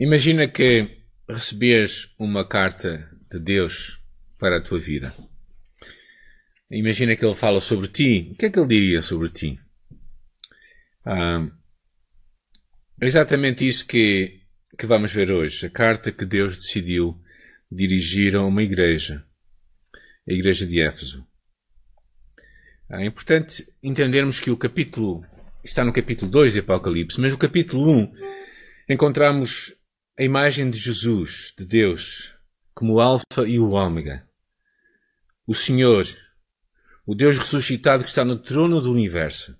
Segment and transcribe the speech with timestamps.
[0.00, 3.98] Imagina que recebes uma carta de Deus
[4.38, 5.12] para a tua vida.
[6.70, 8.30] Imagina que ele fala sobre ti.
[8.30, 9.58] O que é que ele diria sobre ti?
[11.04, 11.50] Ah,
[13.02, 14.42] exatamente isso que,
[14.78, 15.66] que vamos ver hoje.
[15.66, 17.20] A carta que Deus decidiu
[17.68, 19.26] dirigir a uma igreja.
[20.28, 21.26] A igreja de Éfeso.
[22.88, 25.24] Ah, é importante entendermos que o capítulo
[25.64, 28.12] está no capítulo 2 de Apocalipse, mas no capítulo 1
[28.90, 29.76] encontramos
[30.18, 32.34] a imagem de Jesus, de Deus,
[32.74, 34.28] como o Alfa e o Ômega.
[35.46, 36.08] O Senhor,
[37.06, 39.56] o Deus ressuscitado que está no trono do universo.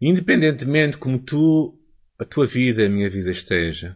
[0.00, 1.78] Independentemente como tu,
[2.18, 3.94] a tua vida, a minha vida esteja,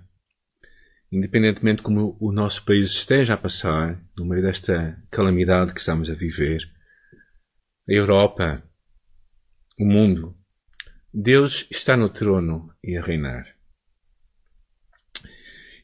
[1.10, 6.14] independentemente como o nosso país esteja a passar, no meio desta calamidade que estamos a
[6.14, 6.70] viver,
[7.88, 8.62] a Europa,
[9.78, 10.36] o mundo,
[11.12, 13.59] Deus está no trono e a reinar.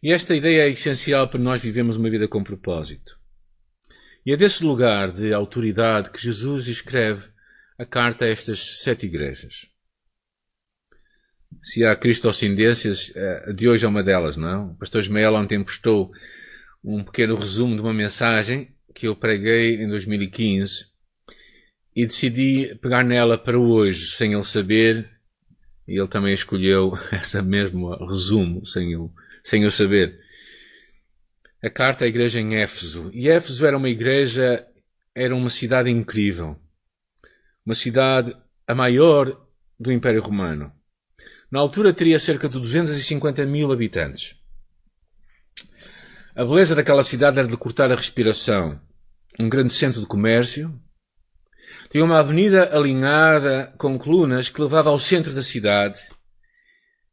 [0.06, 3.18] E esta ideia é essencial para nós vivemos uma vida com propósito.
[4.24, 7.24] E é desse lugar de autoridade que Jesus escreve
[7.76, 9.68] a carta a estas sete igrejas.
[11.60, 14.71] Se há cristocindências, eh, de hoje é uma delas, não?
[14.71, 16.12] O pastor Ismael ontem postou
[16.84, 20.87] um pequeno resumo de uma mensagem que eu preguei em 2015
[21.96, 25.10] e decidi pegar nela para hoje, sem ele saber,
[25.88, 29.12] e ele também escolheu essa mesmo resumo, sem eu,
[29.47, 30.19] sem eu saber
[31.63, 33.11] a carta à igreja em Éfeso.
[33.13, 34.66] E Éfeso era uma igreja,
[35.15, 36.57] era uma cidade incrível.
[37.65, 38.37] Uma cidade
[38.67, 39.41] a maior
[39.79, 40.73] do Império Romano.
[41.49, 44.35] Na altura teria cerca de 250 mil habitantes.
[46.35, 48.80] A beleza daquela cidade era de cortar a respiração.
[49.39, 50.74] Um grande centro de comércio.
[51.89, 56.01] Tinha uma avenida alinhada com colunas que levava ao centro da cidade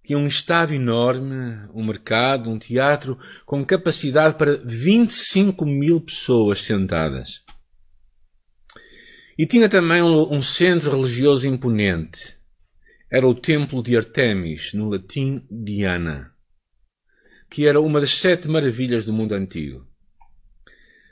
[0.05, 7.41] tinha um estádio enorme, um mercado, um teatro com capacidade para 25 mil pessoas sentadas.
[9.37, 12.37] E tinha também um, um centro religioso imponente.
[13.09, 16.33] Era o Templo de Artemis, no latim Diana,
[17.49, 19.87] que era uma das sete maravilhas do mundo antigo.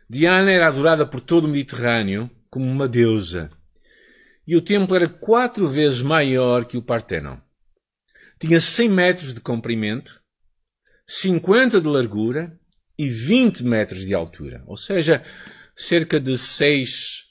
[0.10, 3.50] Diana era adorada por todo o Mediterrâneo como uma deusa.
[4.46, 7.38] E o templo era quatro vezes maior que o Partenon
[8.42, 10.20] tinha 100 metros de comprimento,
[11.08, 12.60] 50 de largura
[12.98, 15.24] e 20 metros de altura, ou seja,
[15.76, 17.26] cerca de 6,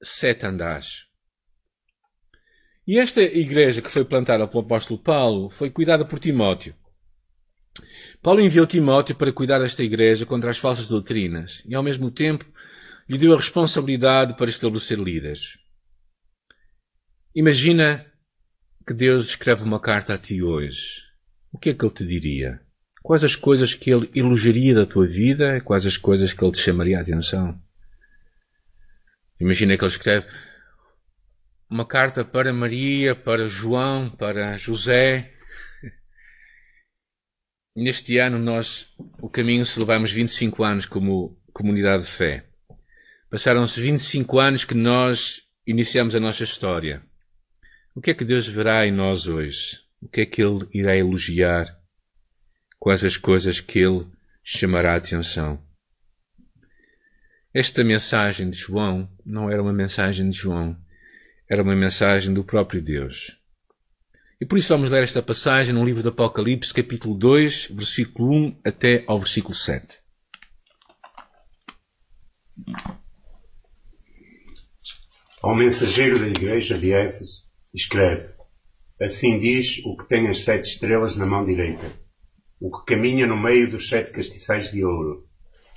[0.00, 1.06] 7 andares.
[2.86, 6.76] E esta igreja que foi plantada pelo apóstolo Paulo foi cuidada por Timóteo.
[8.22, 12.44] Paulo enviou Timóteo para cuidar desta igreja contra as falsas doutrinas e, ao mesmo tempo,
[13.08, 15.58] lhe deu a responsabilidade para estabelecer líderes.
[17.34, 18.06] Imagina
[18.86, 21.02] que Deus escreve uma carta a ti hoje,
[21.50, 22.60] o que é que Ele te diria?
[23.02, 25.60] Quais as coisas que Ele elogiaria da tua vida?
[25.60, 27.58] Quais as coisas que Ele te chamaria a atenção?
[29.40, 30.26] Imagina que Ele escreve
[31.68, 35.32] uma carta para Maria, para João, para José.
[37.74, 38.88] Neste ano nós,
[39.20, 42.46] o caminho, celebramos 25 anos como comunidade de fé.
[43.30, 47.02] Passaram-se 25 anos que nós iniciamos a nossa história.
[47.96, 49.78] O que é que Deus verá em nós hoje?
[50.02, 51.78] O que é que Ele irá elogiar?
[52.76, 54.04] Quais as coisas que Ele
[54.42, 55.64] chamará a atenção?
[57.54, 60.76] Esta mensagem de João não era uma mensagem de João,
[61.48, 63.38] era uma mensagem do próprio Deus.
[64.40, 68.60] E por isso vamos ler esta passagem no livro do Apocalipse, capítulo 2, versículo 1
[68.64, 70.00] até ao versículo 7.
[75.40, 77.44] Ao mensageiro da igreja de Éfeso,
[77.74, 78.28] Escreve:
[79.00, 81.92] Assim diz o que tem as sete estrelas na mão direita,
[82.60, 85.24] o que caminha no meio dos sete castiçais de ouro.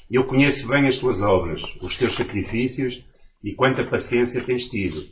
[0.08, 3.04] Eu conheço bem as tuas obras, os teus sacrifícios
[3.44, 5.04] e quanta paciência tens tido.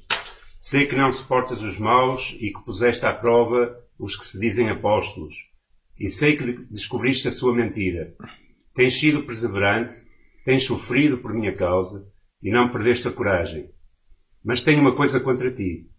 [0.59, 4.69] Sei que não suportas os maus e que puseste à prova os que se dizem
[4.69, 5.33] apóstolos.
[5.99, 8.13] E sei que descobriste a sua mentira.
[8.75, 9.95] Tens sido perseverante,
[10.45, 12.05] tens sofrido por minha causa
[12.43, 13.71] e não perdeste a coragem.
[14.43, 15.89] Mas tenho uma coisa contra ti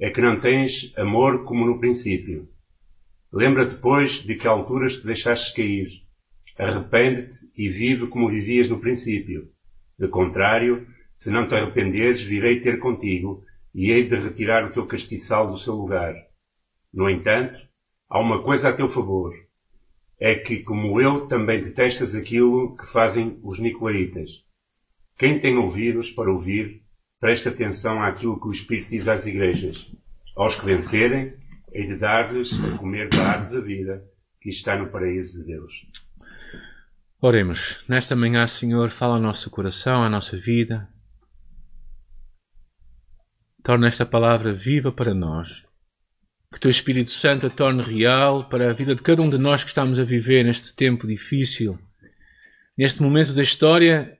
[0.00, 2.48] é que não tens amor como no princípio.
[3.32, 5.88] Lembra-te, pois, de que alturas te deixaste cair.
[6.58, 9.48] Arrepende-te e vive como vivias no princípio.
[9.98, 10.86] De contrário,
[11.16, 13.44] se não te arrependeres, virei ter contigo
[13.74, 16.14] e hei de retirar o teu castiçal do seu lugar.
[16.92, 17.58] No entanto,
[18.08, 19.34] há uma coisa a teu favor.
[20.20, 24.44] É que, como eu, também detestas aquilo que fazem os nicolaítas.
[25.18, 26.83] Quem tem ouvidos para ouvir,
[27.20, 29.86] Preste atenção àquilo que o Espírito diz às igrejas.
[30.36, 31.34] Aos que vencerem,
[31.72, 34.04] hei de dar-lhes a comer da árvore da vida,
[34.40, 35.72] que está no paraíso de Deus.
[37.20, 37.82] Oremos.
[37.88, 40.86] Nesta manhã, Senhor, fala ao nosso coração, à nossa vida.
[43.62, 45.64] Torna esta palavra viva para nós.
[46.52, 49.38] Que o Teu Espírito Santo a torne real para a vida de cada um de
[49.38, 51.78] nós que estamos a viver neste tempo difícil,
[52.76, 54.18] neste momento da história,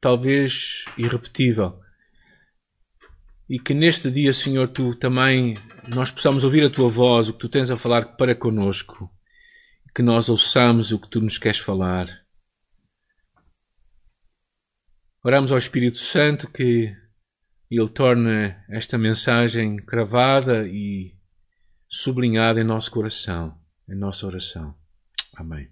[0.00, 1.83] talvez irrepetível.
[3.48, 5.56] E que neste dia, Senhor, Tu também
[5.88, 9.10] nós possamos ouvir a Tua voz, o que Tu tens a falar para conosco
[9.94, 12.08] que nós ouçamos o que tu nos queres falar.
[15.22, 16.94] Oramos ao Espírito Santo que
[17.70, 21.16] ele torne esta mensagem cravada e
[21.88, 23.56] sublinhada em nosso coração,
[23.88, 24.74] em nossa oração.
[25.36, 25.70] Amém.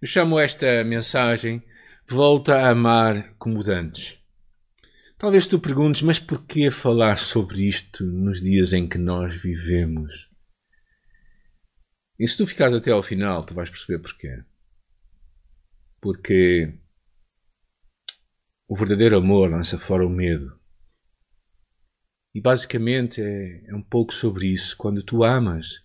[0.00, 1.62] Eu chamo esta mensagem
[2.08, 4.19] Volta a amar como dantes.
[5.20, 10.30] Talvez tu perguntes, mas por que falar sobre isto nos dias em que nós vivemos?
[12.18, 14.42] E se tu ficares até ao final, tu vais perceber porquê.
[16.00, 16.72] Porque
[18.66, 20.58] o verdadeiro amor lança fora o medo.
[22.34, 24.74] E basicamente é, é um pouco sobre isso.
[24.74, 25.84] Quando tu amas,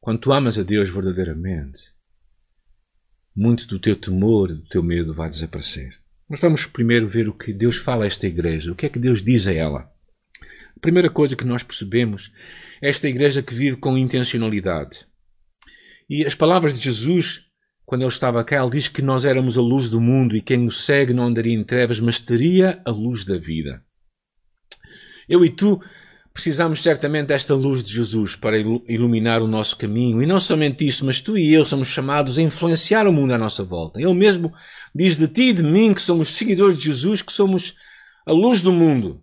[0.00, 1.94] quando tu amas a Deus verdadeiramente,
[3.36, 6.02] muito do teu temor, do teu medo vai desaparecer.
[6.28, 8.70] Mas vamos primeiro ver o que Deus fala a esta igreja.
[8.70, 9.90] O que é que Deus diz a ela?
[10.76, 12.32] A primeira coisa que nós percebemos
[12.82, 15.06] é esta igreja que vive com intencionalidade.
[16.08, 17.42] E as palavras de Jesus,
[17.84, 20.66] quando ele estava cá, ele diz que nós éramos a luz do mundo e quem
[20.66, 23.82] o segue não andaria em trevas, mas teria a luz da vida.
[25.28, 25.80] Eu e tu
[26.38, 30.22] precisamos certamente desta luz de Jesus para iluminar o nosso caminho.
[30.22, 33.38] E não somente isso, mas tu e eu somos chamados a influenciar o mundo à
[33.38, 34.00] nossa volta.
[34.00, 34.54] Ele mesmo
[34.94, 37.74] diz de ti e de mim que somos seguidores de Jesus, que somos
[38.24, 39.20] a luz do mundo.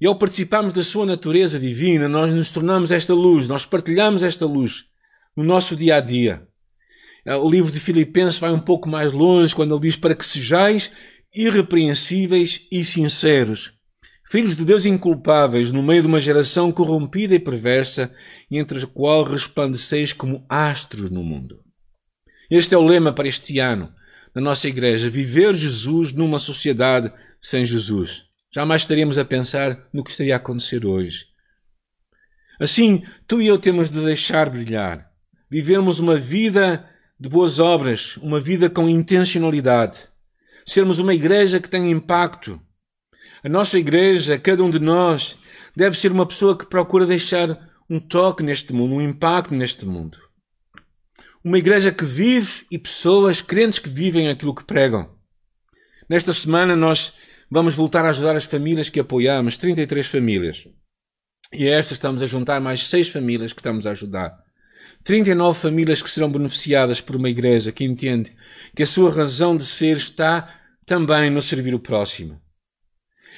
[0.00, 4.46] E ao participarmos da sua natureza divina, nós nos tornamos esta luz, nós partilhamos esta
[4.46, 4.86] luz
[5.36, 6.48] no nosso dia a dia.
[7.26, 10.24] Ah, o livro de Filipenses vai um pouco mais longe quando ele diz para que
[10.24, 10.90] sejais
[11.34, 13.75] irrepreensíveis e sinceros,
[14.30, 18.14] filhos de Deus inculpáveis no meio de uma geração corrompida e perversa,
[18.50, 21.60] entre a qual resplandeceis como astros no mundo.
[22.50, 23.92] Este é o lema para este ano
[24.34, 28.24] da nossa igreja: viver Jesus numa sociedade sem Jesus.
[28.54, 31.26] Jamais estaríamos a pensar no que estaria a acontecer hoje.
[32.58, 35.06] Assim, tu e eu temos de deixar brilhar
[35.50, 36.88] vivermos uma vida
[37.18, 40.08] de boas obras, uma vida com intencionalidade,
[40.66, 42.60] sermos uma igreja que tem impacto.
[43.46, 45.38] A nossa igreja, cada um de nós,
[45.76, 50.18] deve ser uma pessoa que procura deixar um toque neste mundo, um impacto neste mundo.
[51.44, 55.08] Uma igreja que vive e pessoas, crentes que vivem aquilo que pregam.
[56.10, 57.12] Nesta semana nós
[57.48, 60.66] vamos voltar a ajudar as famílias que apoiamos, 33 famílias.
[61.52, 64.36] E a estas estamos a juntar mais seis famílias que estamos a ajudar.
[65.04, 68.36] 39 famílias que serão beneficiadas por uma igreja que entende
[68.74, 70.52] que a sua razão de ser está
[70.84, 72.44] também no servir o próximo.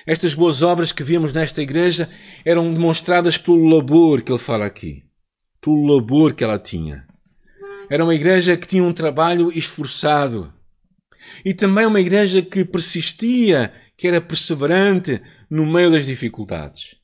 [0.09, 2.09] Estas boas obras que vimos nesta igreja
[2.43, 5.05] eram demonstradas pelo labor que ele fala aqui,
[5.61, 7.07] pelo labor que ela tinha.
[7.91, 10.51] Era uma igreja que tinha um trabalho esforçado
[11.45, 15.21] e também uma igreja que persistia, que era perseverante
[15.51, 16.97] no meio das dificuldades.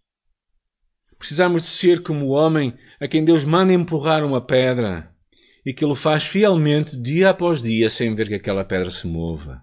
[1.18, 5.14] Precisamos de ser como o homem a quem Deus manda empurrar uma pedra
[5.62, 9.62] e que ele faz fielmente dia após dia sem ver que aquela pedra se mova.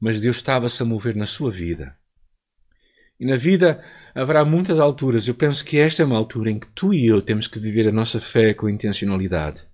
[0.00, 1.96] Mas Deus estava-se a mover na sua vida.
[3.20, 3.82] E na vida
[4.14, 5.26] haverá muitas alturas.
[5.26, 7.88] Eu penso que esta é uma altura em que tu e eu temos que viver
[7.88, 9.66] a nossa fé com intencionalidade.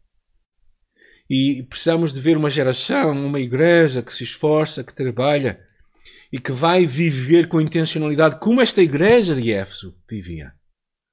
[1.29, 5.61] E precisamos de ver uma geração, uma igreja que se esforça, que trabalha
[6.33, 10.53] e que vai viver com intencionalidade como esta igreja de Éfeso vivia.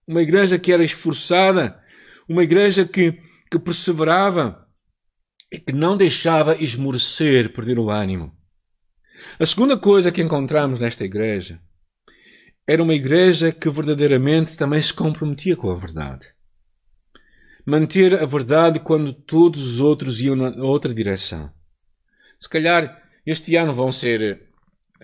[0.07, 1.81] Uma igreja que era esforçada,
[2.27, 3.13] uma igreja que,
[3.49, 4.67] que perseverava
[5.51, 8.35] e que não deixava esmorecer, perder o ânimo.
[9.39, 11.61] A segunda coisa que encontramos nesta igreja
[12.71, 16.25] era uma igreja que verdadeiramente também se comprometia com a verdade.
[17.65, 21.51] Manter a verdade quando todos os outros iam na outra direção.
[22.39, 24.47] Se calhar este ano vão ser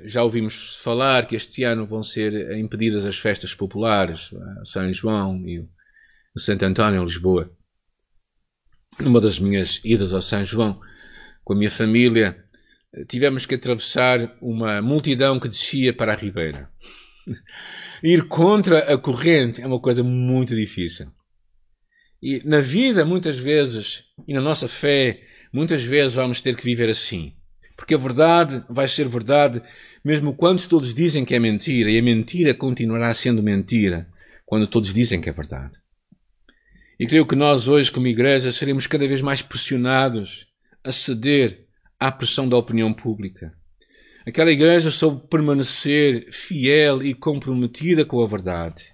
[0.06, 4.30] já ouvimos falar que este ano vão ser impedidas as festas populares,
[4.64, 7.52] São João e o Santo António, Lisboa.
[8.98, 10.80] Numa das minhas idas ao São João,
[11.44, 12.46] com a minha família,
[13.10, 16.72] tivemos que atravessar uma multidão que descia para a Ribeira.
[18.04, 21.12] Ir contra a corrente é uma coisa muito difícil.
[22.22, 25.22] E na vida, muitas vezes, e na nossa fé,
[25.54, 27.34] muitas vezes vamos ter que viver assim.
[27.76, 29.62] Porque a verdade vai ser verdade
[30.08, 34.08] mesmo quando todos dizem que é mentira, e a mentira continuará sendo mentira
[34.46, 35.78] quando todos dizem que é verdade.
[36.98, 40.48] E creio que nós hoje, como igreja, seremos cada vez mais pressionados
[40.82, 41.68] a ceder
[42.00, 43.54] à pressão da opinião pública.
[44.28, 48.92] Aquela igreja soube permanecer fiel e comprometida com a verdade.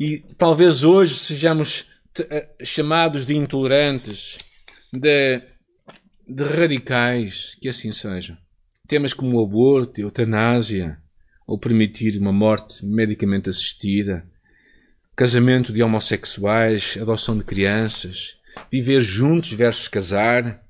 [0.00, 1.86] E talvez hoje sejamos
[2.18, 4.38] eh, chamados de intolerantes,
[4.90, 5.42] de,
[6.26, 8.38] de radicais, que assim seja.
[8.86, 10.96] Temas como o aborto, eutanásia,
[11.46, 14.26] ou permitir uma morte medicamente assistida,
[15.14, 18.38] casamento de homossexuais, adoção de crianças,
[18.72, 20.66] viver juntos versus casar,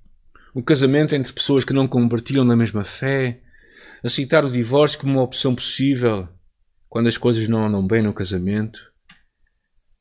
[0.59, 3.41] o casamento entre pessoas que não compartilham na mesma fé,
[4.03, 6.29] aceitar o divórcio como uma opção possível
[6.89, 8.81] quando as coisas não andam bem no casamento,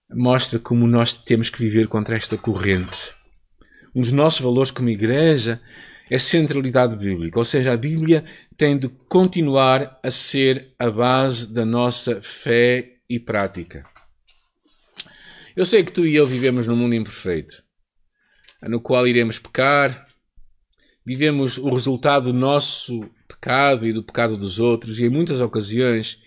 [0.09, 3.13] mostra como nós temos que viver contra esta corrente.
[3.93, 5.61] Um dos nossos valores como igreja
[6.09, 8.25] é a centralidade bíblica, ou seja, a Bíblia
[8.57, 13.85] tem de continuar a ser a base da nossa fé e prática.
[15.55, 17.63] Eu sei que tu e eu vivemos num mundo imperfeito,
[18.63, 20.06] no qual iremos pecar,
[21.07, 22.99] vivemos o resultado do nosso
[23.29, 26.19] pecado e do pecado dos outros, e em muitas ocasiões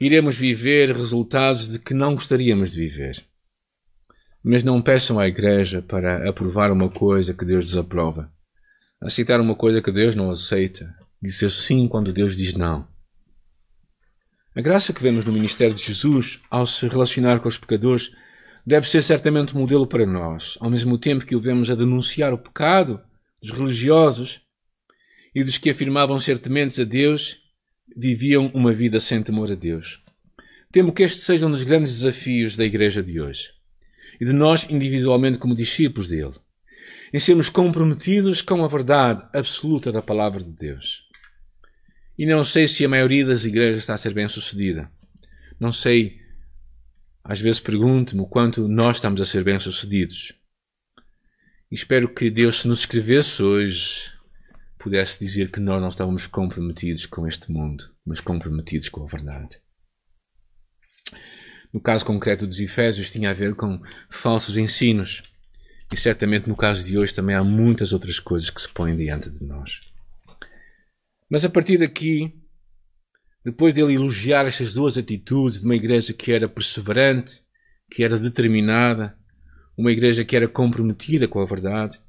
[0.00, 3.22] iremos viver resultados de que não gostaríamos de viver.
[4.42, 8.32] Mas não peçam à Igreja para aprovar uma coisa que Deus desaprova,
[8.98, 10.90] aceitar uma coisa que Deus não aceita,
[11.20, 12.88] dizer sim quando Deus diz não.
[14.56, 18.10] A graça que vemos no ministério de Jesus ao se relacionar com os pecadores
[18.66, 22.32] deve ser certamente um modelo para nós, ao mesmo tempo que o vemos a denunciar
[22.32, 23.02] o pecado
[23.44, 24.40] dos religiosos
[25.34, 27.38] e dos que afirmavam ser tementes a Deus,
[27.96, 30.02] viviam uma vida sem temor a Deus.
[30.72, 33.50] Temo que este seja um dos grandes desafios da Igreja de hoje
[34.20, 36.34] e de nós individualmente como discípulos dele,
[37.12, 41.04] em sermos comprometidos com a verdade absoluta da palavra de Deus.
[42.16, 44.90] E não sei se a maioria das igrejas está a ser bem sucedida.
[45.58, 46.24] Não sei
[47.24, 50.34] às vezes pergunto-me o quanto nós estamos a ser bem-sucedidos.
[50.34, 50.43] E
[51.74, 54.12] espero que Deus, se nos escrevesse hoje,
[54.78, 59.58] pudesse dizer que nós não estávamos comprometidos com este mundo, mas comprometidos com a verdade.
[61.72, 65.24] No caso concreto dos Efésios, tinha a ver com falsos ensinos.
[65.92, 69.28] E certamente no caso de hoje também há muitas outras coisas que se põem diante
[69.28, 69.80] de nós.
[71.28, 72.32] Mas a partir daqui,
[73.44, 77.42] depois dele elogiar estas duas atitudes de uma igreja que era perseverante,
[77.90, 79.18] que era determinada,
[79.76, 82.00] uma igreja que era comprometida com a verdade.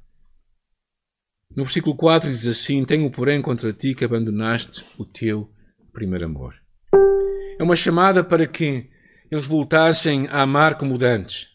[1.54, 5.50] No versículo 4 diz assim: Tenho, porém, contra ti que abandonaste o teu
[5.92, 6.54] primeiro amor.
[7.58, 8.88] É uma chamada para que
[9.30, 11.48] eles voltassem a amar como dantes.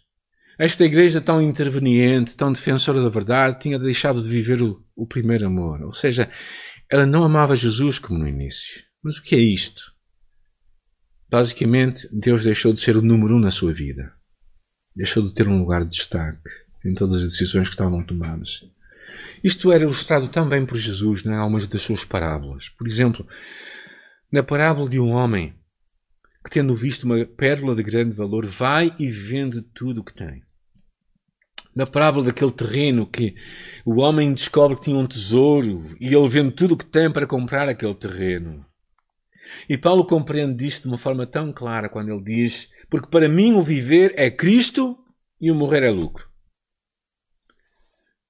[0.58, 5.48] Esta igreja tão interveniente, tão defensora da verdade, tinha deixado de viver o, o primeiro
[5.48, 5.82] amor.
[5.82, 6.30] Ou seja,
[6.90, 8.84] ela não amava Jesus como no início.
[9.04, 9.92] Mas o que é isto?
[11.30, 14.14] Basicamente, Deus deixou de ser o número um na sua vida.
[14.96, 16.50] Deixou de ter um lugar de destaque
[16.84, 18.66] em todas as decisões que estavam tomadas.
[19.44, 22.70] Isto era ilustrado também por Jesus em algumas das suas parábolas.
[22.70, 23.28] Por exemplo,
[24.32, 25.54] na parábola de um homem
[26.44, 30.44] que, tendo visto uma pérola de grande valor, vai e vende tudo o que tem.
[31.74, 33.36] Na parábola daquele terreno que
[33.86, 37.26] o homem descobre que tinha um tesouro e ele vende tudo o que tem para
[37.26, 38.66] comprar aquele terreno.
[39.70, 43.54] E Paulo compreende isto de uma forma tão clara quando ele diz: Porque para mim
[43.54, 44.98] o viver é Cristo
[45.40, 46.30] e o morrer é lucro.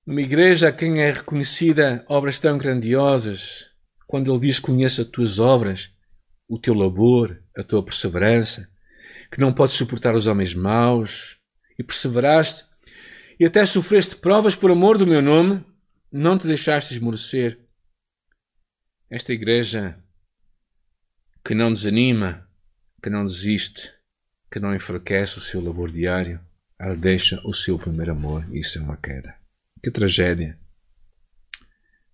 [0.05, 3.71] Numa igreja a quem é reconhecida obras tão grandiosas,
[4.05, 5.91] quando ele diz: Conheço as tuas obras,
[6.47, 8.69] o teu labor, a tua perseverança,
[9.31, 11.39] que não podes suportar os homens maus,
[11.79, 12.63] e perseveraste,
[13.39, 15.65] e até sofreste provas por amor do meu nome,
[16.11, 17.59] não te deixaste esmorecer.
[19.09, 19.99] Esta igreja
[21.43, 22.47] que não desanima,
[23.01, 23.91] que não desiste,
[24.51, 26.39] que não enfraquece o seu labor diário,
[26.77, 29.33] ela deixa o seu primeiro amor isso é uma queda.
[29.81, 30.59] Que tragédia!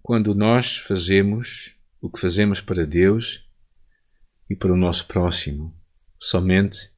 [0.01, 3.49] Quando nós fazemos o que fazemos para Deus
[4.49, 5.75] e para o nosso próximo,
[6.19, 6.91] somente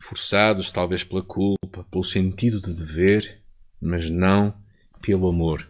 [0.00, 3.42] forçados talvez pela culpa, pelo sentido de dever,
[3.80, 4.58] mas não
[5.02, 5.68] pelo amor.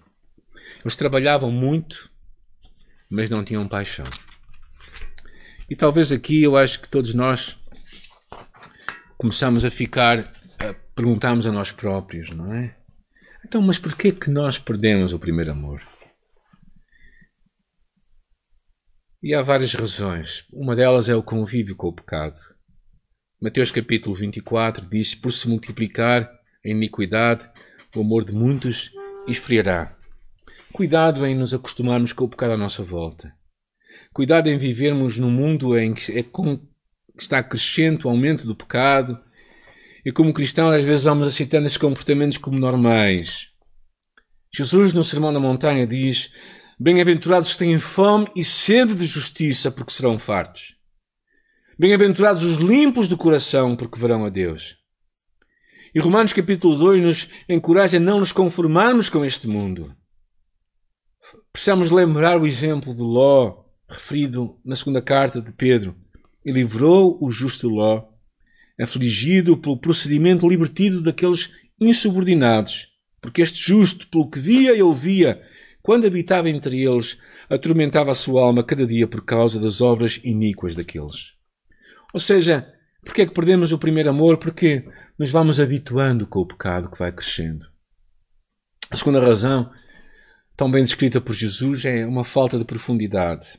[0.81, 2.11] Eles trabalhavam muito,
[3.11, 4.07] mas não tinham paixão.
[5.69, 7.59] E talvez aqui eu acho que todos nós
[9.17, 12.77] começamos a ficar a perguntarmos a nós próprios, não é?
[13.45, 15.83] Então, mas porquê que nós perdemos o primeiro amor?
[19.23, 20.47] E há várias razões.
[20.53, 22.39] Uma delas é o convívio com o pecado.
[23.41, 26.31] Mateus capítulo 24 diz: Por se multiplicar
[26.65, 27.49] a iniquidade,
[27.95, 28.91] o amor de muitos
[29.27, 29.97] esfriará.
[30.73, 33.33] Cuidado em nos acostumarmos com o pecado à nossa volta.
[34.13, 36.23] Cuidado em vivermos num mundo em que é
[37.19, 39.19] está crescente o aumento do pecado,
[40.05, 43.49] E como cristãos, às vezes vamos aceitando esses comportamentos como normais.
[44.55, 46.31] Jesus, no Sermão da Montanha, diz:
[46.79, 50.77] Bem-aventurados que têm fome e sede de justiça, porque serão fartos.
[51.79, 54.77] Bem-aventurados os limpos de coração, porque verão a Deus.
[55.95, 59.95] E Romanos capítulo 2 nos encoraja a não nos conformarmos com este mundo.
[61.53, 65.97] Precisamos lembrar o exemplo de Ló, referido na segunda carta de Pedro.
[66.47, 68.05] E livrou o justo Ló,
[68.81, 71.51] afligido pelo procedimento libertido daqueles
[71.81, 72.89] insubordinados,
[73.21, 75.43] porque este justo, pelo que via e ouvia,
[75.83, 77.19] quando habitava entre eles,
[77.51, 81.35] atormentava a sua alma cada dia por causa das obras iníquas daqueles.
[82.15, 82.73] Ou seja,
[83.05, 84.39] porque é que perdemos o primeiro amor?
[84.39, 84.85] Porque
[85.19, 87.67] nos vamos habituando com o pecado que vai crescendo.
[88.91, 89.71] A segunda razão,
[90.57, 93.59] tão bem descrita por Jesus, é uma falta de profundidade.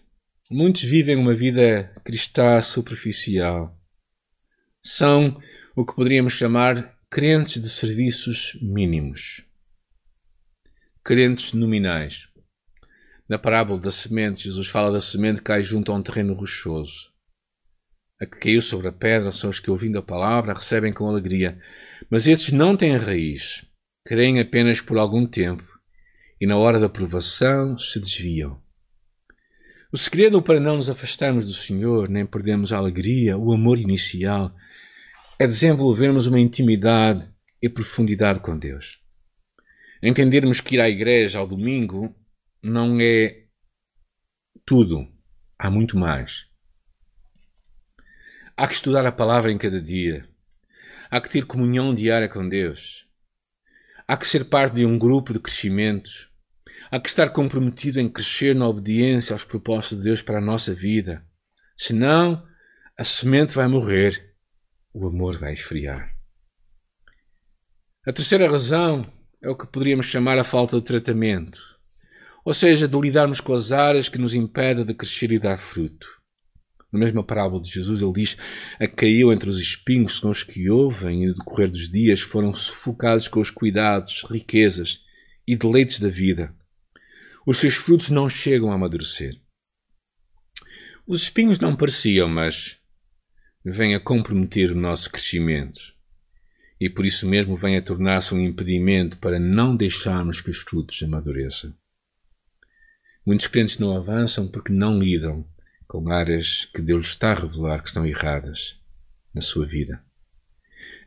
[0.50, 3.78] Muitos vivem uma vida cristã superficial.
[4.82, 5.38] São
[5.76, 9.46] o que poderíamos chamar crentes de serviços mínimos.
[11.04, 12.30] Crentes nominais.
[13.28, 17.12] Na parábola da semente, Jesus fala da semente que cai junto a um terreno rochoso.
[18.18, 21.62] A que caiu sobre a pedra são os que, ouvindo a palavra, recebem com alegria.
[22.10, 23.66] Mas estes não têm raiz,
[24.06, 25.68] creem apenas por algum tempo
[26.40, 28.66] e, na hora da provação, se desviam.
[29.92, 34.54] O segredo para não nos afastarmos do Senhor, nem perdermos a alegria, o amor inicial,
[35.40, 37.30] é desenvolvermos uma intimidade
[37.62, 39.02] e profundidade com Deus.
[40.04, 42.14] Entendermos que ir à igreja ao domingo
[42.62, 43.46] não é
[44.66, 45.08] tudo,
[45.58, 46.46] há muito mais.
[48.58, 50.28] Há que estudar a palavra em cada dia.
[51.10, 53.08] Há que ter comunhão diária com Deus.
[54.06, 56.27] Há que ser parte de um grupo de crescimento
[56.90, 60.74] Há que estar comprometido em crescer na obediência aos propósitos de Deus para a nossa
[60.74, 61.26] vida.
[61.78, 62.42] Senão,
[62.98, 64.34] a semente vai morrer,
[64.94, 66.16] o amor vai esfriar.
[68.06, 69.06] A terceira razão
[69.44, 71.60] é o que poderíamos chamar a falta de tratamento,
[72.46, 76.08] ou seja, de lidarmos com as áreas que nos impedem de crescer e dar fruto.
[76.90, 78.38] Na mesma parábola de Jesus, ele diz:
[78.80, 82.54] A caiu entre os espinhos com os que ouvem e no decorrer dos dias foram
[82.54, 85.02] sufocados com os cuidados, riquezas
[85.46, 86.57] e deleites da vida
[87.48, 89.40] os seus frutos não chegam a amadurecer.
[91.08, 92.78] Os espinhos não pareciam, mas
[93.64, 95.80] vêm a comprometer o nosso crescimento.
[96.78, 101.02] E por isso mesmo vêm a tornar-se um impedimento para não deixarmos que os frutos
[101.02, 101.74] amadureçam.
[103.26, 105.48] Muitos crentes não avançam porque não lidam
[105.88, 108.78] com áreas que Deus está a revelar que estão erradas
[109.34, 110.04] na sua vida.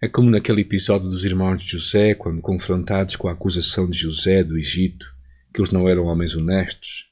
[0.00, 4.42] É como naquele episódio dos irmãos de José, quando confrontados com a acusação de José
[4.42, 5.19] do Egito,
[5.52, 7.10] que eles não eram homens honestos.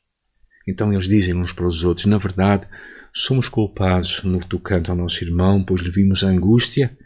[0.67, 2.69] Então eles dizem uns para os outros: Na verdade,
[3.13, 6.97] somos culpados no tocante ao nosso irmão, pois lhe vimos a angústia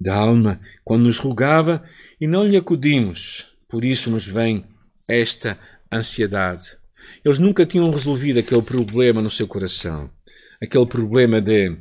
[0.00, 1.84] da alma quando nos rogava
[2.20, 3.54] e não lhe acudimos.
[3.68, 4.64] Por isso nos vem
[5.06, 5.58] esta
[5.92, 6.76] ansiedade.
[7.24, 10.10] Eles nunca tinham resolvido aquele problema no seu coração,
[10.60, 11.76] aquele problema de,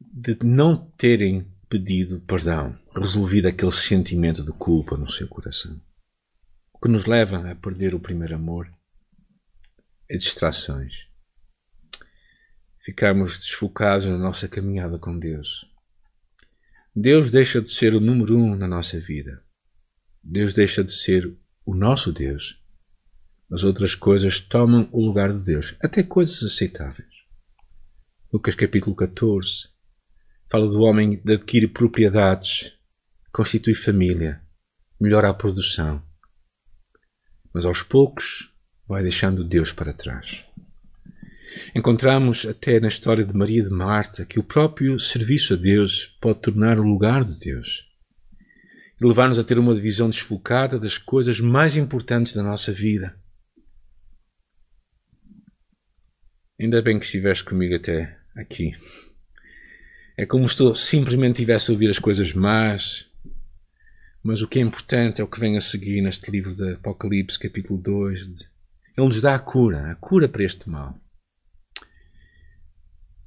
[0.00, 5.80] de não terem pedido perdão, resolvido aquele sentimento de culpa no seu coração
[6.76, 8.70] o que nos leva a perder o primeiro amor
[10.10, 11.06] é distrações.
[12.84, 15.66] Ficamos desfocados na nossa caminhada com Deus.
[16.94, 19.42] Deus deixa de ser o número um na nossa vida.
[20.22, 21.34] Deus deixa de ser
[21.64, 22.62] o nosso Deus.
[23.50, 27.08] As outras coisas tomam o lugar de Deus, até coisas aceitáveis.
[28.30, 29.68] Lucas capítulo 14
[30.50, 32.72] fala do homem que adquire propriedades,
[33.32, 34.42] constitui família,
[35.00, 36.02] melhora a produção,
[37.56, 38.52] mas aos poucos
[38.86, 40.44] vai deixando Deus para trás.
[41.74, 46.40] Encontramos até na história de Maria de Marta que o próprio serviço a Deus pode
[46.40, 47.88] tornar o lugar de Deus
[49.00, 53.18] e levar-nos a ter uma divisão desfocada das coisas mais importantes da nossa vida.
[56.60, 58.74] Ainda bem que estiveste comigo até aqui.
[60.14, 63.10] É como se tu simplesmente tivesse a ouvir as coisas más
[64.26, 67.38] mas o que é importante é o que vem a seguir neste livro de Apocalipse,
[67.38, 68.26] capítulo 2.
[68.26, 70.98] Ele nos dá a cura, a cura para este mal.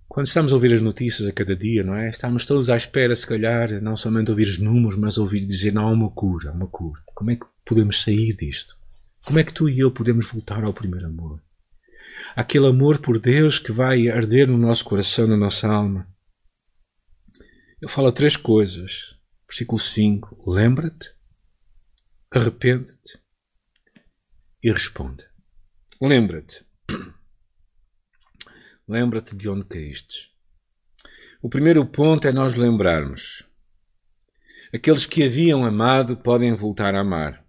[0.09, 2.09] Quando estamos a ouvir as notícias a cada dia, não é?
[2.09, 5.87] Estamos todos à espera, se calhar, não somente ouvir os números, mas ouvir dizer: não,
[5.87, 7.01] há uma cura, há uma cura.
[7.15, 8.75] Como é que podemos sair disto?
[9.23, 11.41] Como é que tu e eu podemos voltar ao primeiro amor?
[12.35, 16.05] Aquele amor por Deus que vai arder no nosso coração, na nossa alma.
[17.79, 19.17] Eu falo três coisas
[19.49, 21.11] Versículo 5: Lembra-te,
[22.31, 23.19] arrepende-te
[24.63, 25.25] e responde.
[25.99, 26.63] Lembra-te.
[28.87, 30.29] Lembra-te de onde caíste.
[31.41, 33.43] O primeiro ponto é nós lembrarmos.
[34.71, 37.43] Aqueles que haviam amado podem voltar a amar.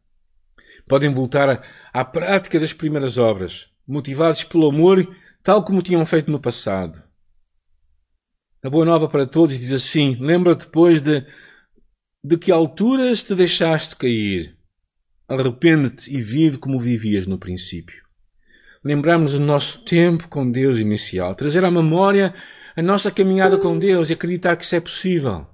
[0.88, 5.06] Podem voltar à prática das primeiras obras, motivados pelo amor,
[5.42, 7.02] tal como tinham feito no passado.
[8.62, 11.26] A boa nova para todos diz assim: lembra depois de,
[12.22, 14.56] de que alturas te deixaste cair.
[15.28, 18.04] Arrepende-te e vive como vivias no princípio.
[18.85, 22.35] Lembrarmos do nosso tempo com Deus inicial, trazer à memória
[22.76, 25.46] a nossa caminhada com Deus e acreditar que isso é possível.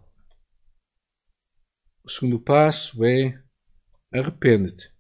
[2.05, 3.37] O segundo passo é
[4.12, 4.90] arrepende-te.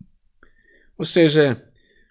[0.98, 1.62] Ou seja,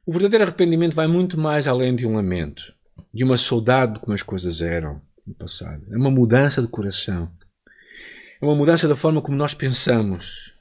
[0.06, 2.74] o verdadeiro arrependimento vai muito mais além de um lamento,
[3.14, 5.84] de uma saudade de como as coisas eram no passado.
[5.92, 7.30] É uma mudança de coração.
[8.42, 10.54] É uma mudança da forma como nós pensamos,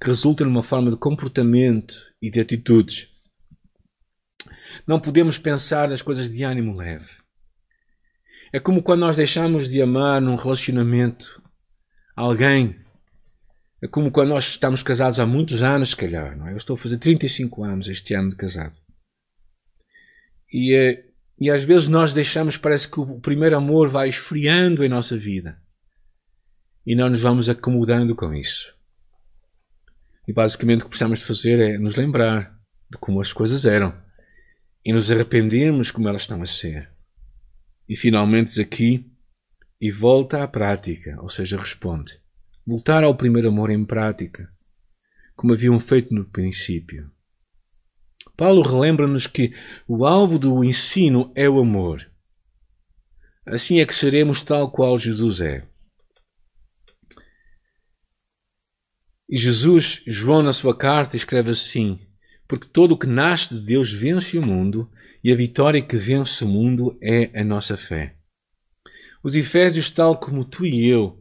[0.00, 3.08] que resulta numa forma de comportamento e de atitudes.
[4.86, 7.08] Não podemos pensar nas coisas de ânimo leve.
[8.52, 11.42] É como quando nós deixamos de amar num relacionamento
[12.14, 12.82] alguém
[13.82, 16.38] é como quando nós estamos casados há muitos anos, se calhar.
[16.38, 16.52] Não é?
[16.52, 18.76] Eu estou a fazer 35 anos este ano de casado.
[20.52, 21.04] E, eh,
[21.40, 25.60] e às vezes nós deixamos, parece que o primeiro amor vai esfriando em nossa vida.
[26.86, 28.74] E não nos vamos acomodando com isso.
[30.26, 32.58] E basicamente o que precisamos de fazer é nos lembrar
[32.90, 33.94] de como as coisas eram.
[34.84, 36.90] E nos arrependermos como elas estão a ser.
[37.88, 39.10] E finalmente aqui,
[39.80, 42.22] e volta à prática, ou seja, responde
[42.66, 44.48] voltar ao primeiro amor em prática,
[45.34, 47.10] como haviam feito no princípio.
[48.36, 49.52] Paulo relembra-nos que
[49.86, 52.08] o alvo do ensino é o amor.
[53.44, 55.66] Assim é que seremos tal qual Jesus é.
[59.32, 61.98] E Jesus, João, na sua carta, escreve assim:
[62.46, 64.90] Porque todo o que nasce de Deus vence o mundo,
[65.24, 68.14] e a vitória que vence o mundo é a nossa fé.
[69.24, 71.18] Os Efésios, tal como tu e eu,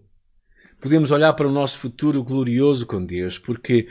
[0.81, 3.87] podemos olhar para o nosso futuro glorioso com Deus, porque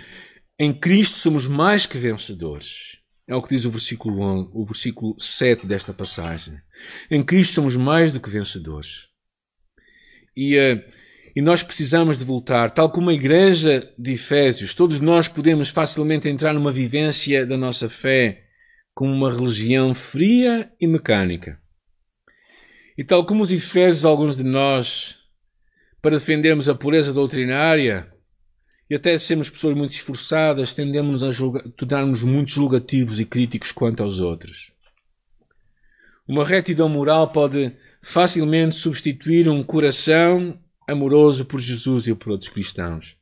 [0.58, 2.98] em Cristo somos mais que vencedores.
[3.26, 6.60] É o que diz o versículo, 1, o versículo 7 desta passagem.
[7.10, 9.06] Em Cristo somos mais do que vencedores.
[10.36, 10.99] E, uh,
[11.34, 16.28] e nós precisamos de voltar, tal como a igreja de Efésios, todos nós podemos facilmente
[16.28, 18.44] entrar numa vivência da nossa fé
[18.94, 21.60] como uma religião fria e mecânica.
[22.98, 25.16] E tal como os Efésios, alguns de nós
[26.02, 28.10] para defendermos a pureza doutrinária
[28.88, 31.30] e até sermos pessoas muito esforçadas, tendemos a
[31.76, 34.72] tornar-nos muito julgativos e críticos quanto aos outros.
[36.26, 40.58] Uma retidão moral pode facilmente substituir um coração
[40.90, 43.16] amoroso por Jesus e por outros cristãos.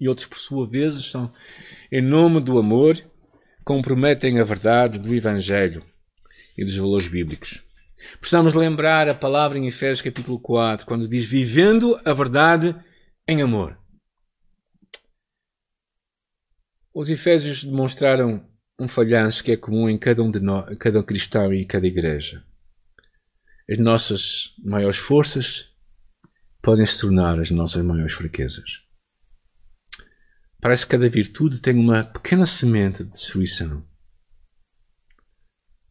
[0.00, 1.32] E outros, por sua vez, são,
[1.90, 2.96] em nome do amor,
[3.64, 5.84] comprometem a verdade do Evangelho
[6.56, 7.64] e dos valores bíblicos.
[8.20, 12.74] Precisamos lembrar a palavra em Efésios capítulo 4, quando diz vivendo a verdade
[13.26, 13.78] em amor.
[16.94, 18.46] Os Efésios demonstraram
[18.78, 22.44] um falhanço que é comum em cada um de nós, cada cristão e cada igreja.
[23.68, 25.67] As nossas maiores forças
[26.68, 28.82] podem se tornar as nossas maiores fraquezas.
[30.60, 33.82] Parece que cada virtude tem uma pequena semente de destruição.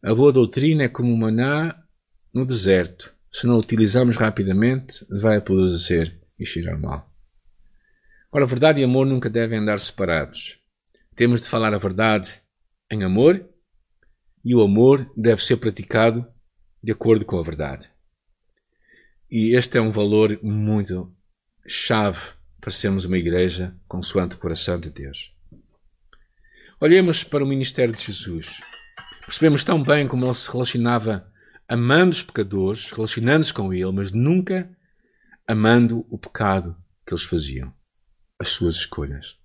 [0.00, 1.76] A boa doutrina é como maná
[2.32, 7.12] no deserto, se não o utilizarmos rapidamente, vai apodrecer e cheirar mal.
[8.30, 10.60] Ora, verdade e amor nunca devem andar separados.
[11.16, 12.40] Temos de falar a verdade
[12.88, 13.44] em amor
[14.44, 16.24] e o amor deve ser praticado
[16.80, 17.90] de acordo com a verdade.
[19.30, 21.14] E este é um valor muito
[21.66, 25.34] chave para sermos uma igreja consoante o coração de Deus.
[26.80, 28.60] Olhemos para o ministério de Jesus.
[29.26, 31.30] Percebemos tão bem como ele se relacionava
[31.68, 34.74] amando os pecadores, relacionando-se com ele, mas nunca
[35.46, 36.74] amando o pecado
[37.06, 37.70] que eles faziam,
[38.38, 39.36] as suas escolhas.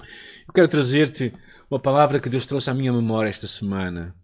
[0.00, 1.34] Eu quero trazer-te
[1.70, 4.16] uma palavra que Deus trouxe à minha memória esta semana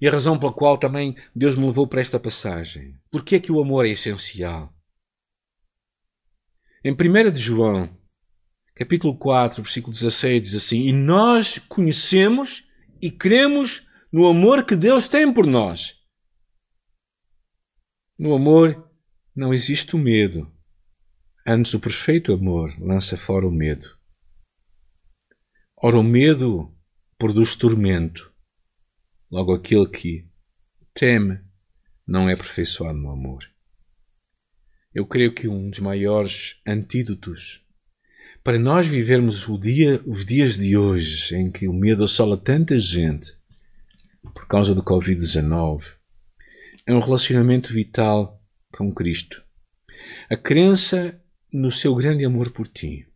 [0.00, 2.98] e a razão pela qual também Deus me levou para esta passagem.
[3.10, 4.72] Porque é que o amor é essencial?
[6.84, 7.96] Em 1 de João,
[8.74, 12.64] capítulo 4, versículo 16, diz assim: E nós conhecemos
[13.00, 15.94] e cremos no amor que Deus tem por nós.
[18.18, 18.90] No amor
[19.34, 20.52] não existe o medo.
[21.46, 23.98] Antes, o perfeito amor lança fora o medo.
[25.76, 26.74] Ora, o medo
[27.18, 28.33] produz tormento.
[29.30, 30.26] Logo, aquele que
[30.92, 31.40] teme
[32.06, 33.44] não é aperfeiçoado no amor.
[34.94, 37.64] Eu creio que um dos maiores antídotos
[38.44, 43.32] para nós vivermos dia, os dias de hoje em que o medo assola tanta gente
[44.34, 45.94] por causa do Covid-19.
[46.86, 48.38] É um relacionamento vital
[48.70, 49.42] com Cristo.
[50.28, 51.18] A crença
[51.50, 53.08] no seu grande amor por ti.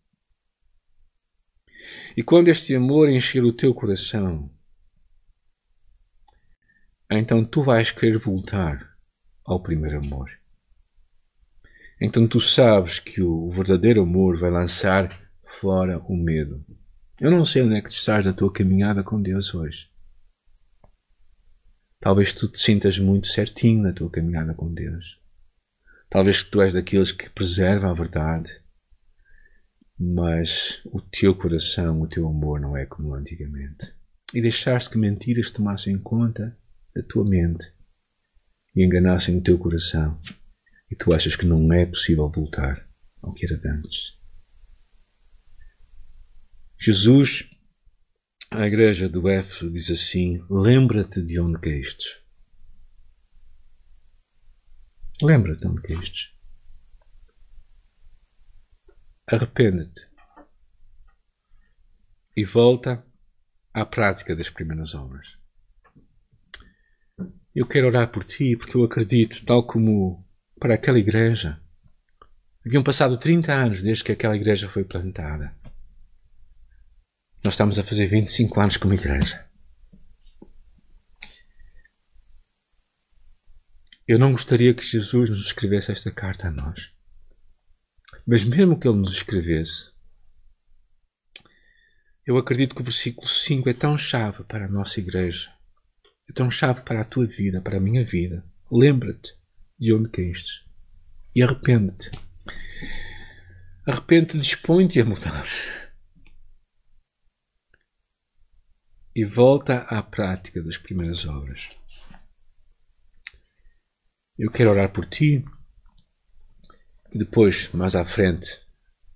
[2.17, 4.51] E quando este amor encher o teu coração,
[7.11, 8.97] então tu vais querer voltar
[9.45, 10.31] ao primeiro amor.
[12.01, 15.09] Então tu sabes que o verdadeiro amor vai lançar
[15.61, 16.65] fora o medo.
[17.21, 19.91] Eu não sei onde é que tu estás na tua caminhada com Deus hoje.
[21.99, 25.21] Talvez tu te sintas muito certinho na tua caminhada com Deus.
[26.09, 28.51] Talvez tu és daqueles que preservam a verdade,
[29.99, 33.93] mas o teu coração, o teu amor não é como antigamente.
[34.33, 36.57] E deixaste que mentiras tomassem conta
[36.95, 37.73] da tua mente
[38.75, 40.21] e enganassem o teu coração
[40.91, 42.89] e tu achas que não é possível voltar
[43.23, 44.19] ao que era antes.
[46.79, 47.51] Jesus,
[48.51, 52.23] à igreja do Éfeso, diz assim: Lembra-te de onde caíste.
[55.21, 56.35] Lembra-te de onde caíste.
[59.27, 60.09] Arrepende-te
[62.37, 63.05] e volta
[63.75, 65.38] à prática das primeiras obras.
[67.59, 70.25] Eu quero orar por ti porque eu acredito, tal como
[70.61, 71.61] para aquela igreja.
[72.65, 75.53] Haviam passado 30 anos desde que aquela igreja foi plantada.
[77.43, 79.45] Nós estamos a fazer 25 anos como igreja.
[84.07, 86.93] Eu não gostaria que Jesus nos escrevesse esta carta a nós.
[88.25, 89.91] Mas mesmo que ele nos escrevesse,
[92.25, 95.58] eu acredito que o versículo 5 é tão chave para a nossa igreja,
[96.29, 98.45] é tão chave para a tua vida, para a minha vida.
[98.71, 99.33] Lembra-te
[99.79, 100.69] de onde caíste
[101.35, 102.11] e arrepende-te.
[103.87, 105.47] Arrepende-te, dispõe-te a mudar.
[109.15, 111.69] E volta à prática das primeiras obras.
[114.39, 115.45] Eu quero orar por ti.
[117.13, 118.61] E depois, mais à frente,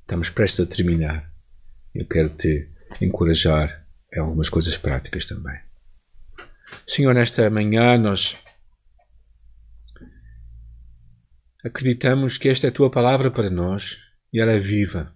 [0.00, 1.30] estamos prestes a terminar.
[1.94, 2.70] Eu quero te
[3.00, 5.60] encorajar em algumas coisas práticas também.
[6.86, 8.36] Senhor, nesta manhã nós
[11.64, 13.98] Acreditamos que esta é a tua palavra para nós
[14.32, 15.14] e ela é viva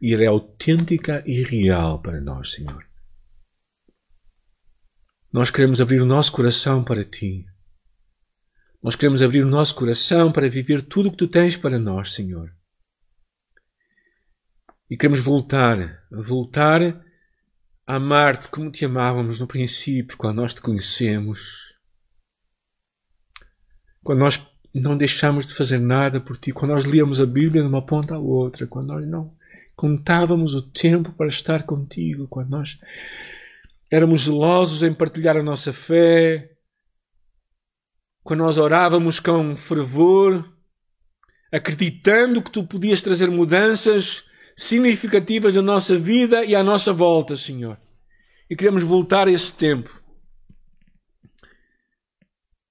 [0.00, 2.86] e ela é autêntica e real para nós, Senhor.
[5.32, 7.44] Nós queremos abrir o nosso coração para ti.
[8.80, 12.14] Nós queremos abrir o nosso coração para viver tudo o que tu tens para nós,
[12.14, 12.54] Senhor.
[14.88, 17.04] E queremos voltar, voltar
[17.94, 21.74] amar-te como te amávamos no princípio, quando nós te conhecemos.
[24.02, 24.40] Quando nós
[24.74, 26.52] não deixamos de fazer nada por ti.
[26.52, 29.34] Quando nós líamos a Bíblia de uma ponta à outra, quando nós não
[29.74, 32.78] contávamos o tempo para estar contigo, quando nós
[33.90, 36.50] éramos zelosos em partilhar a nossa fé,
[38.22, 40.48] quando nós orávamos com fervor,
[41.50, 44.22] acreditando que tu podias trazer mudanças
[44.60, 47.80] significativas na nossa vida e à nossa volta, Senhor.
[48.48, 50.02] E queremos voltar a esse tempo.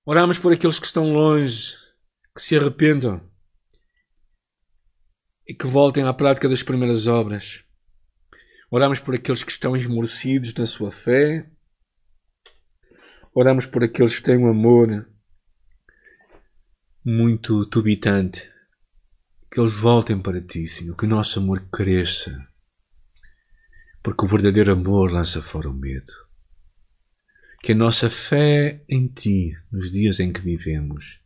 [0.05, 1.73] Oramos por aqueles que estão longe,
[2.35, 3.27] que se arrependam
[5.47, 7.63] e que voltem à prática das primeiras obras.
[8.69, 11.49] Oramos por aqueles que estão esmorecidos na sua fé.
[13.33, 15.09] Oramos por aqueles que têm um amor
[17.03, 18.47] muito tubitante.
[19.51, 20.95] Que eles voltem para ti, Senhor.
[20.95, 22.47] Que o nosso amor cresça.
[24.03, 26.11] Porque o verdadeiro amor lança fora o medo.
[27.61, 31.21] Que a nossa fé em Ti, nos dias em que vivemos,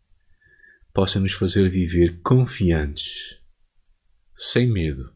[0.94, 3.40] possa nos fazer viver confiantes,
[4.36, 5.16] sem medo,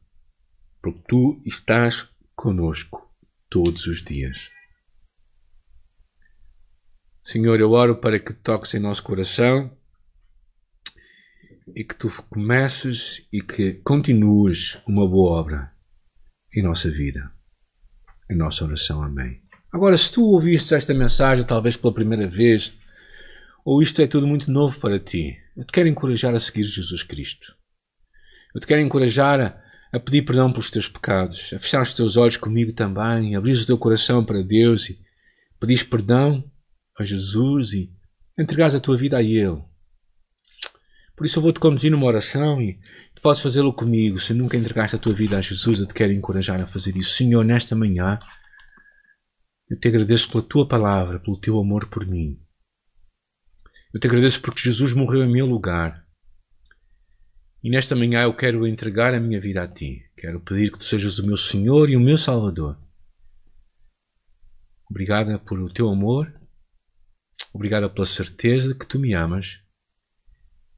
[0.82, 3.12] porque tu estás conosco
[3.50, 4.50] todos os dias.
[7.24, 9.77] Senhor, eu oro para que toques em nosso coração
[11.76, 15.72] e que tu comeces e que continues uma boa obra
[16.56, 17.32] em nossa vida,
[18.30, 19.04] em nossa oração.
[19.04, 19.42] Amém.
[19.72, 22.74] Agora, se tu ouviste esta mensagem talvez pela primeira vez,
[23.66, 27.04] ou isto é tudo muito novo para ti, eu te quero encorajar a seguir Jesus
[27.04, 27.54] Cristo.
[28.56, 32.16] Eu te quero encorajar a, a pedir perdão pelos teus pecados, a fechar os teus
[32.16, 35.00] olhos comigo também, a abrir o teu coração para Deus e
[35.60, 36.44] pedir perdão
[36.98, 37.92] a Jesus e
[38.40, 39.62] entregares a tua vida a Ele.
[41.18, 42.80] Por isso eu vou-te conduzir numa oração e
[43.16, 44.20] tu podes fazê-lo comigo.
[44.20, 47.16] Se nunca entregaste a tua vida a Jesus, eu te quero encorajar a fazer isso.
[47.16, 48.20] Senhor, nesta manhã,
[49.68, 52.40] eu te agradeço pela tua palavra, pelo teu amor por mim.
[53.92, 56.06] Eu te agradeço porque Jesus morreu em meu lugar.
[57.64, 60.04] E nesta manhã eu quero entregar a minha vida a ti.
[60.16, 62.78] Quero pedir que tu sejas o meu Senhor e o meu Salvador.
[64.88, 66.32] Obrigada por o teu amor.
[67.52, 69.66] Obrigada pela certeza que tu me amas.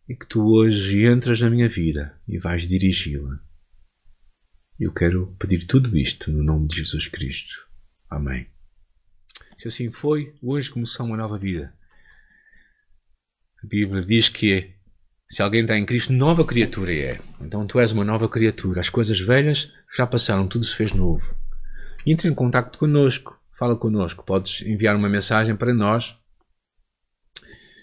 [0.10, 3.39] E que tu hoje entras na minha vida e vais dirigi-la.
[4.80, 7.54] Eu quero pedir tudo isto no nome de Jesus Cristo.
[8.10, 8.48] Amém.
[9.56, 11.72] Se assim foi, hoje começou uma nova vida.
[13.63, 14.74] A Bíblia diz que
[15.30, 17.22] se alguém está em Cristo, nova criatura é.
[17.39, 18.80] Então tu és uma nova criatura.
[18.80, 21.36] As coisas velhas já passaram, tudo se fez novo.
[22.04, 24.26] Entre em contato connosco, fala connosco.
[24.26, 26.17] Podes enviar uma mensagem para nós,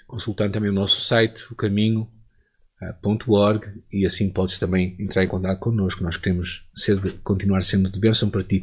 [0.09, 1.55] consultando também o nosso site, o
[2.79, 6.05] caminho.org, e assim podes também entrar em contato connosco.
[6.05, 8.55] Nós queremos ser, continuar sendo de bênção para ti.